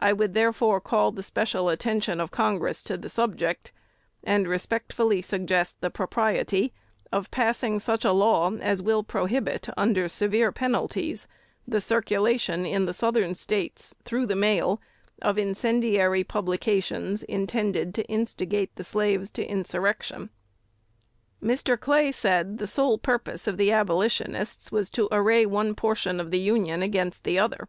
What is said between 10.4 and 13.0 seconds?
penalties, the circulation in the